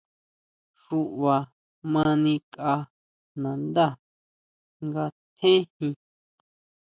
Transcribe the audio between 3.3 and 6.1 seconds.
nandá nga tjéjin.